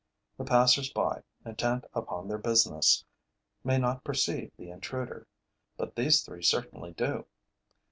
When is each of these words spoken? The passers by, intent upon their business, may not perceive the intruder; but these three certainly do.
The 0.35 0.45
passers 0.45 0.91
by, 0.91 1.21
intent 1.45 1.85
upon 1.93 2.27
their 2.27 2.39
business, 2.39 3.05
may 3.63 3.77
not 3.77 4.03
perceive 4.03 4.51
the 4.57 4.71
intruder; 4.71 5.27
but 5.77 5.95
these 5.95 6.23
three 6.23 6.41
certainly 6.41 6.93
do. 6.93 7.27